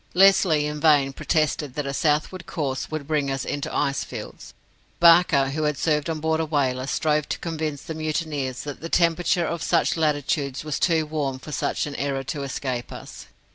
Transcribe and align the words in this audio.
Lesly 0.15 0.63
in 0.65 0.79
vain 0.79 1.13
protested 1.13 1.75
that 1.75 1.85
a 1.85 1.93
southward 1.93 2.47
course 2.47 2.89
would 2.89 3.07
bring 3.07 3.29
us 3.29 3.45
into 3.45 3.69
icefields. 3.71 4.53
Barker, 4.99 5.49
who 5.51 5.61
had 5.61 5.77
served 5.77 6.09
on 6.09 6.19
board 6.19 6.39
a 6.39 6.45
whaler, 6.45 6.87
strove 6.87 7.29
to 7.29 7.37
convince 7.37 7.83
the 7.83 7.93
mutineers 7.93 8.63
that 8.63 8.81
the 8.81 8.89
temperature 8.89 9.45
of 9.45 9.61
such 9.61 9.95
latitudes 9.95 10.63
was 10.63 10.79
too 10.79 11.05
warm 11.05 11.37
for 11.37 11.51
such 11.51 11.85
an 11.85 11.93
error 11.97 12.23
to 12.23 12.41
escape 12.41 12.91
us. 12.91 13.27